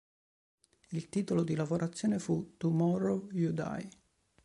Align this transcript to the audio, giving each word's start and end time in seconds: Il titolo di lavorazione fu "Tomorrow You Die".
Il 0.89 1.09
titolo 1.09 1.43
di 1.43 1.53
lavorazione 1.53 2.17
fu 2.17 2.55
"Tomorrow 2.57 3.29
You 3.33 3.51
Die". 3.53 3.89